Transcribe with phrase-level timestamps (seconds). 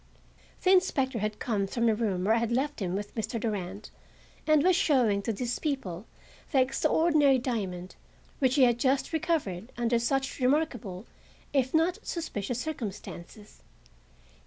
[0.63, 3.39] The inspector had come from the room where I had left him with Mr.
[3.39, 3.91] Durand
[4.47, 6.07] and was showing to these people
[6.51, 7.95] the extraordinary diamond,
[8.39, 11.05] which he had just recovered under such remarkable
[11.53, 13.61] if not suspicious circumstances.